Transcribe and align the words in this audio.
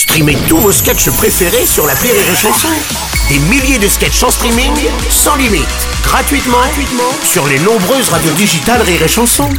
Streamez 0.00 0.38
tous 0.48 0.56
vos 0.56 0.72
sketchs 0.72 1.10
préférés 1.10 1.66
sur 1.66 1.86
la 1.86 1.92
Rire 1.92 2.14
et 2.14 2.34
Chanson. 2.34 2.68
Des 3.28 3.38
milliers 3.38 3.78
de 3.78 3.86
sketchs 3.86 4.22
en 4.22 4.30
streaming, 4.30 4.72
sans 5.10 5.36
limite, 5.36 5.66
gratuitement, 6.02 6.56
sur 7.22 7.46
les 7.46 7.58
nombreuses 7.58 8.08
radios 8.08 8.32
digitales 8.32 8.80
Rire 8.80 9.02
et 9.02 9.08
Chanson. 9.08 9.50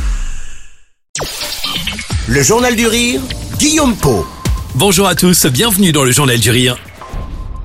Le 2.28 2.42
Journal 2.42 2.76
du 2.76 2.88
Rire, 2.88 3.22
Guillaume 3.60 3.96
Po. 3.96 4.26
Bonjour 4.74 5.06
à 5.06 5.14
tous, 5.14 5.46
bienvenue 5.46 5.92
dans 5.92 6.04
le 6.04 6.12
Journal 6.12 6.40
du 6.40 6.50
Rire. 6.50 6.76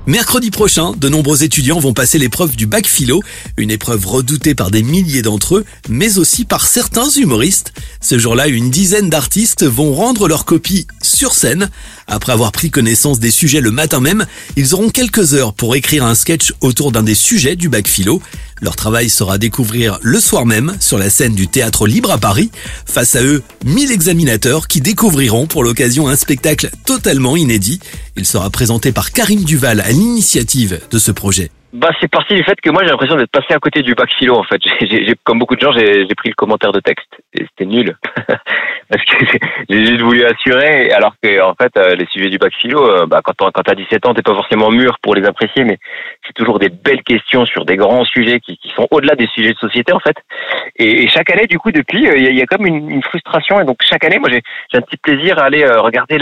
Mercredi 0.07 0.51
prochain, 0.51 0.93
de 0.95 1.09
nombreux 1.09 1.43
étudiants 1.43 1.79
vont 1.79 1.91
passer 1.91 2.17
l'épreuve 2.17 2.55
du 2.55 2.65
bac 2.65 2.87
philo, 2.87 3.21
une 3.57 3.71
épreuve 3.71 4.07
redoutée 4.07 4.55
par 4.55 4.71
des 4.71 4.81
milliers 4.81 5.21
d'entre 5.21 5.57
eux, 5.57 5.65
mais 5.89 6.17
aussi 6.17 6.45
par 6.45 6.65
certains 6.65 7.09
humoristes. 7.09 7.73
Ce 7.99 8.17
jour-là, 8.17 8.47
une 8.47 8.69
dizaine 8.69 9.09
d'artistes 9.09 9.65
vont 9.65 9.93
rendre 9.93 10.29
leur 10.29 10.45
copie 10.45 10.87
sur 11.01 11.33
scène. 11.33 11.69
Après 12.07 12.31
avoir 12.31 12.53
pris 12.53 12.71
connaissance 12.71 13.19
des 13.19 13.31
sujets 13.31 13.59
le 13.59 13.71
matin 13.71 13.99
même, 13.99 14.25
ils 14.55 14.73
auront 14.73 14.89
quelques 14.89 15.33
heures 15.33 15.53
pour 15.53 15.75
écrire 15.75 16.05
un 16.05 16.15
sketch 16.15 16.53
autour 16.61 16.93
d'un 16.93 17.03
des 17.03 17.15
sujets 17.15 17.57
du 17.57 17.67
bac 17.67 17.87
philo. 17.87 18.21
Leur 18.61 18.77
travail 18.77 19.09
sera 19.09 19.37
découvrir 19.37 19.99
le 20.01 20.19
soir 20.21 20.45
même 20.45 20.75
sur 20.79 20.97
la 20.97 21.09
scène 21.09 21.35
du 21.35 21.49
Théâtre 21.49 21.85
Libre 21.85 22.11
à 22.11 22.17
Paris. 22.17 22.49
Face 22.85 23.15
à 23.15 23.23
eux, 23.23 23.43
1000 23.65 23.91
examinateurs 23.91 24.67
qui 24.67 24.79
découvriront 24.79 25.47
pour 25.47 25.63
l'occasion 25.63 26.07
un 26.07 26.15
spectacle 26.15 26.69
totalement 26.85 27.35
inédit. 27.35 27.79
Il 28.15 28.25
sera 28.25 28.49
présenté 28.49 28.93
par 28.93 29.11
Karim 29.11 29.43
Duval 29.43 29.81
à 29.81 29.91
l'initiative 29.91 30.79
de 30.89 30.99
ce 30.99 31.11
projet. 31.11 31.51
Bah, 31.77 31.89
c'est 32.01 32.07
parti 32.07 32.33
du 32.33 32.43
fait 32.43 32.59
que 32.59 32.71
moi 32.71 32.81
j'ai 32.83 32.89
l'impression 32.89 33.15
d'être 33.17 33.29
passé 33.29 33.53
à 33.53 33.59
côté 33.59 33.83
du 33.83 33.93
bac 33.93 34.09
philo 34.17 34.35
en 34.35 34.43
fait. 34.43 34.59
J'ai, 34.81 35.13
comme 35.23 35.37
beaucoup 35.37 35.55
de 35.55 35.61
gens, 35.61 35.71
j'ai, 35.73 36.07
pris 36.15 36.29
le 36.29 36.33
commentaire 36.33 36.71
de 36.71 36.79
texte 36.79 37.09
et 37.35 37.45
c'était 37.45 37.65
nul. 37.65 37.95
parce 38.89 39.05
que 39.05 39.25
j'ai 39.69 39.85
juste 39.85 40.01
voulu 40.01 40.25
assurer, 40.25 40.91
alors 40.91 41.13
que 41.21 41.39
en 41.39 41.53
fait 41.53 41.71
euh, 41.77 41.93
les 41.93 42.07
sujets 42.07 42.31
du 42.31 42.39
bac 42.39 42.51
philo, 42.59 42.83
euh, 42.83 43.05
bah, 43.05 43.21
quand 43.23 43.35
quand 43.37 43.61
t'as 43.63 43.75
17 43.75 44.07
ans, 44.07 44.15
t'es 44.15 44.23
pas 44.23 44.33
forcément 44.33 44.71
mûr 44.71 44.97
pour 45.03 45.13
les 45.13 45.23
apprécier, 45.27 45.65
mais 45.65 45.77
c'est 46.27 46.33
toujours 46.33 46.59
des 46.59 46.69
belles 46.69 47.03
questions 47.03 47.45
sur 47.45 47.65
des 47.65 47.77
grands 47.77 48.05
sujets 48.05 48.39
qui, 48.39 48.59
sont 48.75 48.87
au-delà 48.91 49.15
des 49.15 49.27
sujets 49.27 49.53
de 49.53 49.57
société 49.57 49.93
en 49.93 49.99
fait. 49.99 50.17
Et, 50.75 51.07
chaque 51.07 51.31
année, 51.31 51.47
du 51.47 51.57
coup, 51.57 51.71
depuis, 51.71 52.03
il 52.03 52.37
y, 52.37 52.41
a, 52.41 52.45
comme 52.45 52.67
une, 52.67 53.01
frustration, 53.01 53.59
et 53.59 53.65
donc 53.65 53.77
chaque 53.81 54.03
année, 54.03 54.19
moi 54.19 54.29
j'ai 54.29 54.77
un 54.77 54.81
petit 54.81 54.97
plaisir 54.97 55.39
à 55.39 55.45
aller 55.45 55.63
euh, 55.63 55.81
regarder 55.81 56.17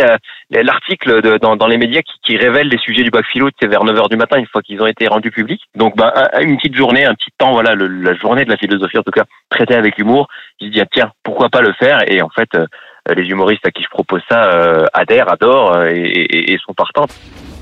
l'article 0.52 1.39
dans, 1.39 1.56
dans, 1.56 1.67
les 1.67 1.78
médias 1.78 2.02
qui, 2.02 2.14
qui 2.22 2.38
révèle 2.38 2.67
les 2.67 2.78
sujets 2.78 3.03
du 3.03 3.09
bac 3.09 3.25
philo, 3.25 3.50
c'est 3.59 3.67
vers 3.67 3.84
9 3.84 3.97
h 3.97 4.09
du 4.09 4.17
matin, 4.17 4.38
une 4.38 4.47
fois 4.47 4.62
qu'ils 4.62 4.81
ont 4.81 4.88
été 4.88 5.08
rendus 5.08 5.31
publics. 5.31 5.64
Donc, 5.75 5.95
bah, 5.97 6.14
une 6.42 6.58
petite 6.58 6.75
journée, 6.75 7.06
un 7.06 7.16
petit 7.16 7.31
temps, 7.38 7.53
voilà, 7.53 7.75
la 7.75 8.14
journée 8.16 8.45
de 8.45 8.50
la 8.50 8.58
philosophie 8.58 8.97
en 8.97 9.03
tout 9.03 9.12
cas, 9.12 9.25
traitée 9.50 9.75
avec 9.75 9.97
humour. 9.97 10.28
Je 10.62 10.67
dis 10.67 10.81
ah, 10.81 10.86
tiens, 10.92 11.12
pourquoi 11.23 11.50
pas 11.50 11.62
le 11.62 11.73
faire? 11.73 12.00
Et 12.08 12.22
en 12.22 12.30
fait, 12.30 12.50
euh, 12.56 13.14
les 13.14 13.23
humoristes 13.23 13.66
à 13.66 13.72
qui 13.72 13.84
je 13.84 13.90
propose 13.90 14.22
ça 14.30 14.52
euh, 14.52 14.86
adhèrent, 14.94 15.31
adorent 15.31 15.75
euh, 15.75 15.90
et, 15.94 16.53
et, 16.53 16.58
sont 16.59 16.73
partants. 16.73 17.06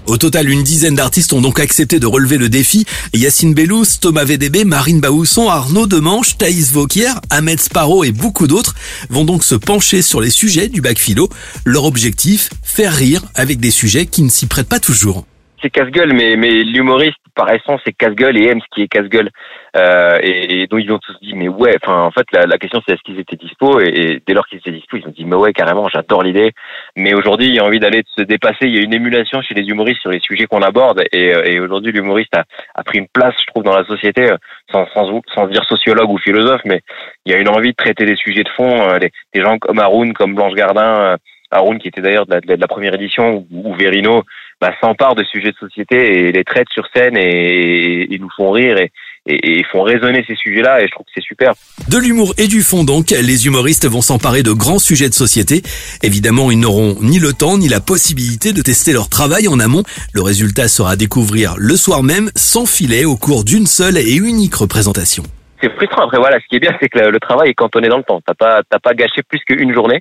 Au 0.05 0.17
total, 0.17 0.49
une 0.49 0.63
dizaine 0.63 0.95
d'artistes 0.95 1.31
ont 1.31 1.39
donc 1.39 1.59
accepté 1.59 1.99
de 1.99 2.05
relever 2.05 2.37
le 2.37 2.49
défi. 2.49 2.85
Yacine 3.13 3.53
Bellous, 3.53 3.85
Thomas 4.01 4.25
VDB, 4.25 4.65
Marine 4.65 4.99
Baousson, 4.99 5.47
Arnaud 5.47 5.87
Demanche, 5.87 6.37
Thaïs 6.37 6.71
Vauquier, 6.71 7.11
Ahmed 7.29 7.61
Sparrow 7.61 8.03
et 8.03 8.11
beaucoup 8.11 8.47
d'autres 8.47 8.75
vont 9.09 9.23
donc 9.23 9.43
se 9.43 9.55
pencher 9.55 10.01
sur 10.01 10.19
les 10.19 10.29
sujets 10.29 10.67
du 10.67 10.81
bac 10.81 10.99
philo. 10.99 11.29
Leur 11.63 11.85
objectif, 11.85 12.49
faire 12.61 12.93
rire 12.93 13.23
avec 13.33 13.59
des 13.59 13.71
sujets 13.71 14.05
qui 14.05 14.23
ne 14.23 14.29
s'y 14.29 14.45
prêtent 14.45 14.67
pas 14.67 14.81
toujours. 14.81 15.25
C'est 15.64 15.69
casse-gueule, 15.69 16.11
mais, 16.14 16.36
mais 16.36 16.50
l'humoriste 16.50 17.17
par 17.36 17.50
essence 17.50 17.80
c'est 17.86 17.94
casse-gueule 17.94 18.38
et 18.38 18.47
aime 18.50 18.59
ce 18.59 18.66
qui 18.75 18.81
est 18.81 18.88
casse-gueule. 18.89 19.30
Euh, 19.78 20.19
et, 20.22 20.67
donc 20.67 20.81
ils 20.83 20.92
ont 20.92 21.00
tous 21.00 21.17
dit 21.22 21.33
mais 21.33 21.47
ouais, 21.47 21.75
enfin 21.81 22.02
en 22.02 22.11
fait 22.11 22.25
la, 22.33 22.45
la 22.45 22.58
question 22.58 22.81
c'est 22.86 22.94
est-ce 22.94 23.02
qu'ils 23.02 23.17
étaient 23.17 23.38
dispo? 23.38 23.80
Et, 23.80 24.22
dès 24.28 24.34
lors 24.34 24.45
qu'ils 24.45 24.59
étaient 24.59 24.72
dispo 24.72 24.97
ils 24.97 25.08
ont 25.08 25.14
dit 25.16 25.23
mais 25.23 25.38
ouais 25.38 25.53
carrément 25.53 25.88
j'adore 25.88 26.22
l'idée. 26.22 26.52
Mais 26.97 27.14
aujourd'hui 27.14 27.47
il 27.47 27.56
y 27.56 27.59
a 27.59 27.64
envie 27.64 27.80
d'aller 27.80 28.03
se 28.17 28.23
dépasser. 28.23 28.64
Il 28.67 28.75
y 28.75 28.78
a 28.78 28.81
une 28.81 28.94
émulation 28.94 29.41
chez 29.41 29.53
les 29.53 29.64
humoristes 29.64 30.02
sur 30.02 30.11
les 30.11 30.19
sujets 30.19 30.47
qu'on 30.47 30.61
aborde 30.61 31.02
et, 31.14 31.34
euh, 31.34 31.45
et 31.45 31.61
aujourd'hui 31.61 31.94
l'humoriste 31.94 32.36
a, 32.36 32.44
a, 32.75 32.84
pris 32.84 33.00
une 33.00 33.08
place 33.08 33.34
je 33.39 33.47
trouve 33.47 33.64
dans 33.64 33.75
la 33.75 33.86
société 33.86 34.30
euh, 34.30 34.38
sans, 34.69 34.86
sans, 34.94 35.22
sans 35.34 35.47
dire 35.47 35.64
sociologue 35.64 36.09
ou 36.09 36.17
philosophe 36.17 36.61
mais 36.66 36.81
il 37.25 37.31
y 37.31 37.35
a 37.35 37.40
une 37.40 37.50
envie 37.50 37.72
de 37.72 37.78
traiter 37.78 38.06
des 38.06 38.18
sujets 38.18 38.44
de 38.44 38.50
fond. 38.50 38.97
des, 39.00 39.12
des 39.34 39.41
gens 39.41 39.57
comme 39.59 39.79
Haroun, 39.79 40.12
comme 40.12 40.35
Blanche 40.35 40.56
Gardin. 40.56 41.18
Haroun 41.53 41.79
qui 41.79 41.88
était 41.88 42.02
d'ailleurs 42.02 42.25
de, 42.25 42.40
de, 42.40 42.56
la 42.56 42.68
première 42.68 42.96
édition 42.96 43.46
ou, 43.52 43.73
Verino 43.75 44.23
bah, 44.63 44.74
s'emparent 44.79 45.16
de 45.16 45.25
sujets 45.25 45.51
de 45.51 45.57
société 45.57 45.97
et 45.97 46.31
les 46.31 46.46
traitent 46.46 46.72
sur 46.72 46.88
scène 46.96 47.18
et, 47.18 48.07
ils 48.09 48.22
nous 48.22 48.29
font 48.34 48.50
rire 48.51 48.78
et, 48.78 48.94
et, 49.25 49.62
font 49.66 49.81
résonner 49.81 50.24
ces 50.25 50.35
sujets-là 50.35 50.81
et 50.81 50.88
je 50.88 50.91
trouve 50.91 51.06
que 51.06 51.12
c'est 51.13 51.22
super. 51.22 51.51
De 51.90 51.97
l'humour 51.97 52.34
et 52.38 52.47
du 52.47 52.62
fond 52.62 52.85
donc, 52.85 53.09
les 53.09 53.46
humoristes 53.46 53.85
vont 53.90 54.00
s'emparer 54.00 54.41
de 54.41 54.53
grands 54.53 54.79
sujets 54.79 55.09
de 55.09 55.13
société. 55.13 55.63
Évidemment, 56.02 56.50
ils 56.50 56.62
n'auront 56.62 56.96
ni 57.02 57.19
le 57.19 57.34
temps 57.34 57.57
ni 57.57 57.68
la 57.68 57.81
possibilité 57.81 58.53
de 58.53 58.62
tester 58.62 58.94
leur 58.94 59.09
travail 59.09 59.50
en 59.50 59.59
amont. 59.59 59.84
Le 60.13 60.22
résultat 60.22 60.69
sera 60.69 60.91
à 60.91 60.96
découvrir 60.96 61.56
le 61.57 61.75
soir 61.75 62.02
même, 62.02 62.29
sans 62.34 62.66
filet, 62.66 63.03
au 63.03 63.18
cours 63.18 63.44
d'une 63.44 63.66
seule 63.66 63.97
et 63.97 64.16
unique 64.16 64.56
représentation. 64.56 65.23
C'est 65.62 65.73
frustrant. 65.73 66.06
Après 66.06 66.19
voilà, 66.19 66.40
ce 66.40 66.47
qui 66.47 66.56
est 66.56 66.59
bien, 66.59 66.72
c'est 66.81 66.88
que 66.88 67.00
le, 67.00 67.19
travail 67.19 67.50
est 67.50 67.53
cantonné 67.53 67.90
dans 67.90 67.97
le 67.97 68.03
temps. 68.03 68.22
T'as 68.25 68.34
pas, 68.34 68.62
t'as 68.69 68.79
pas 68.79 68.94
gâché 68.94 69.23
plus 69.28 69.41
qu'une 69.46 69.73
journée. 69.73 70.00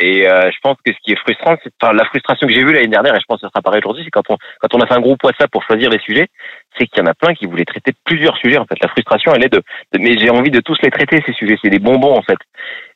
Et 0.00 0.28
euh, 0.28 0.50
je 0.50 0.58
pense 0.62 0.76
que 0.84 0.92
ce 0.92 0.98
qui 1.02 1.12
est 1.12 1.16
frustrant, 1.16 1.56
c'est 1.62 1.72
enfin, 1.80 1.92
la 1.94 2.04
frustration 2.04 2.46
que 2.46 2.52
j'ai 2.52 2.64
vue 2.64 2.72
l'année 2.72 2.88
dernière, 2.88 3.14
et 3.14 3.20
je 3.20 3.24
pense 3.26 3.40
que 3.40 3.46
ça 3.46 3.50
sera 3.50 3.62
pareil 3.62 3.80
aujourd'hui, 3.82 4.04
c'est 4.04 4.10
quand 4.10 4.28
on 4.28 4.36
quand 4.60 4.74
on 4.74 4.80
a 4.80 4.86
fait 4.86 4.94
un 4.94 5.00
groupe 5.00 5.22
WhatsApp 5.24 5.50
pour 5.50 5.62
choisir 5.64 5.90
les 5.90 6.00
sujets, 6.00 6.28
c'est 6.78 6.86
qu'il 6.86 7.02
y 7.02 7.06
en 7.06 7.10
a 7.10 7.14
plein 7.14 7.34
qui 7.34 7.46
voulaient 7.46 7.64
traiter 7.64 7.92
plusieurs 8.04 8.36
sujets. 8.36 8.58
En 8.58 8.66
fait, 8.66 8.76
la 8.80 8.88
frustration, 8.88 9.32
elle 9.34 9.44
est 9.44 9.52
de, 9.52 9.62
mais 9.98 10.18
j'ai 10.18 10.30
envie 10.30 10.50
de 10.50 10.60
tous 10.60 10.76
les 10.82 10.90
traiter 10.90 11.22
ces 11.26 11.32
sujets. 11.32 11.56
C'est 11.62 11.70
des 11.70 11.78
bonbons 11.78 12.16
en 12.16 12.22
fait. 12.22 12.38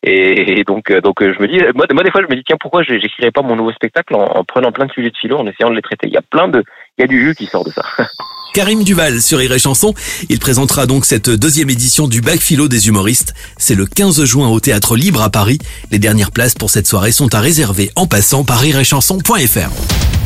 Et, 0.02 0.64
donc 0.64 0.90
euh, 0.90 1.00
donc 1.00 1.22
euh, 1.22 1.34
je 1.36 1.42
me 1.42 1.48
dis, 1.48 1.58
moi, 1.74 1.86
des 1.86 2.10
fois 2.10 2.22
je 2.22 2.30
me 2.30 2.36
dis 2.36 2.44
tiens 2.46 2.56
pourquoi 2.58 2.82
j'écrirais 2.82 3.30
pas 3.30 3.42
mon 3.42 3.56
nouveau 3.56 3.72
spectacle 3.72 4.14
en, 4.14 4.24
en, 4.24 4.44
prenant 4.44 4.72
plein 4.72 4.86
de 4.86 4.92
sujets 4.92 5.10
de 5.10 5.16
philo, 5.16 5.38
en 5.38 5.46
essayant 5.46 5.70
de 5.70 5.76
les 5.76 5.82
traiter? 5.82 6.06
Il 6.06 6.14
y 6.14 6.18
a 6.18 6.22
plein 6.22 6.48
de, 6.48 6.62
il 6.98 7.02
y 7.02 7.04
a 7.04 7.06
du 7.06 7.20
jus 7.20 7.34
qui 7.34 7.46
sort 7.46 7.64
de 7.64 7.70
ça. 7.70 7.82
Karim 8.52 8.82
Duval 8.82 9.20
sur 9.20 9.40
Iré 9.40 9.58
Chanson. 9.58 9.94
Il 10.28 10.38
présentera 10.38 10.86
donc 10.86 11.04
cette 11.04 11.30
deuxième 11.30 11.70
édition 11.70 12.08
du 12.08 12.20
Bac 12.20 12.40
Philo 12.40 12.68
des 12.68 12.88
humoristes. 12.88 13.34
C'est 13.58 13.74
le 13.74 13.86
15 13.86 14.24
juin 14.24 14.48
au 14.48 14.60
Théâtre 14.60 14.96
Libre 14.96 15.22
à 15.22 15.30
Paris. 15.30 15.58
Les 15.90 15.98
dernières 15.98 16.32
places 16.32 16.54
pour 16.54 16.70
cette 16.70 16.86
soirée 16.86 17.12
sont 17.12 17.34
à 17.34 17.40
réserver 17.40 17.90
en 17.96 18.06
passant 18.06 18.44
par 18.44 18.64
iréchanson.fr. 18.64 20.19